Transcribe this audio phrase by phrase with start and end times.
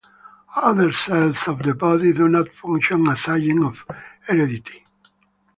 [0.55, 4.87] Other cells of the body do not function as agents of heredity.